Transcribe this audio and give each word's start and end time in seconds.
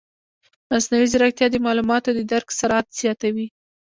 مصنوعي 0.69 1.07
ځیرکتیا 1.11 1.47
د 1.51 1.55
معلوماتو 1.65 2.09
د 2.13 2.19
درک 2.31 2.47
سرعت 2.59 2.87
زیاتوي. 2.99 3.47